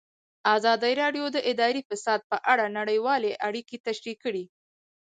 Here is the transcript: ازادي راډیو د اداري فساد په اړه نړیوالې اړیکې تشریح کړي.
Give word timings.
ازادي 0.55 0.93
راډیو 1.01 1.25
د 1.35 1.37
اداري 1.51 1.81
فساد 1.89 2.19
په 2.31 2.37
اړه 2.51 2.65
نړیوالې 2.79 3.31
اړیکې 3.47 3.77
تشریح 3.87 4.15
کړي. 4.23 4.45